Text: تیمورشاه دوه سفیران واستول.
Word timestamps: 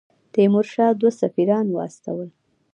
تیمورشاه 0.33 0.91
دوه 0.99 1.11
سفیران 1.21 1.67
واستول. 1.71 2.29